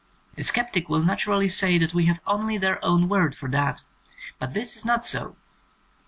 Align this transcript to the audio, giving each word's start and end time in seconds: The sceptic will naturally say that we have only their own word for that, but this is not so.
The 0.35 0.41
sceptic 0.41 0.89
will 0.89 1.03
naturally 1.03 1.47
say 1.47 1.77
that 1.77 1.93
we 1.93 2.05
have 2.07 2.21
only 2.25 2.57
their 2.57 2.83
own 2.83 3.07
word 3.07 3.35
for 3.35 3.47
that, 3.51 3.83
but 4.39 4.55
this 4.55 4.75
is 4.75 4.83
not 4.83 5.05
so. 5.05 5.35